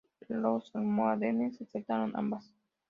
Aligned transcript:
Los 0.29 0.75
almohades 0.75 1.61
aceptaron 1.61 2.15
ambas. 2.15 2.51